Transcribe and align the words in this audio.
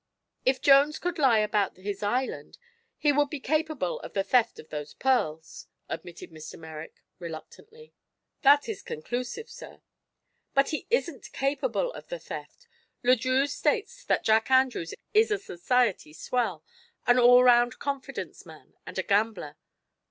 "If 0.45 0.63
Jones 0.63 0.97
could 0.97 1.19
lie 1.19 1.37
about 1.37 1.77
his 1.77 2.01
island, 2.01 2.57
he 2.97 3.11
would 3.11 3.29
be 3.29 3.39
capable 3.39 3.99
of 3.99 4.13
the 4.13 4.23
theft 4.23 4.57
of 4.57 4.69
those 4.69 4.95
pearls," 4.95 5.67
admitted 5.89 6.31
Mr. 6.31 6.57
Merrick 6.57 7.03
reluctantly. 7.19 7.93
"That 8.41 8.67
is 8.67 8.81
conclusive, 8.81 9.47
sir." 9.47 9.83
"But 10.55 10.69
he 10.69 10.87
isn't 10.89 11.31
capable 11.33 11.93
of 11.93 12.07
the 12.07 12.17
theft. 12.17 12.65
Le 13.03 13.15
Drieux 13.15 13.45
states 13.49 14.03
that 14.05 14.23
Jack 14.23 14.49
Andrews 14.49 14.95
is 15.13 15.29
a 15.29 15.37
society 15.37 16.13
swell, 16.13 16.63
an 17.05 17.19
all 17.19 17.39
around 17.41 17.77
confidence 17.77 18.43
man, 18.43 18.73
and 18.87 18.97
a 18.97 19.03
gambler. 19.03 19.55